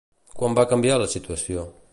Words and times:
Quan 0.39 0.57
va 0.61 0.65
canviar 0.71 0.97
la 1.03 1.11
situació? 1.15 1.71